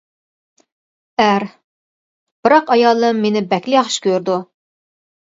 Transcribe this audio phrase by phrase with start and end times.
[1.25, 1.43] ئەر:
[2.47, 4.39] بىراق ئايالىم مېنى بەكلا ياخشى كۆرىدۇ.